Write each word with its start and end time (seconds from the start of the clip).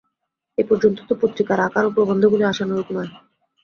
এ 0.57 0.63
পর্যন্ত 0.69 0.97
তো 1.09 1.13
পত্রিকার 1.21 1.59
আকার 1.61 1.83
ও 1.85 1.95
প্রবন্ধগুলি 1.95 2.43
আশানুরূপ 2.45 2.87
নয়। 2.95 3.11